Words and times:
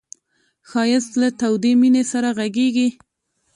ښایست 0.69 1.11
له 1.21 1.29
تودې 1.39 1.71
مینې 1.81 2.03
سره 2.11 2.29
غږېږي 2.37 2.89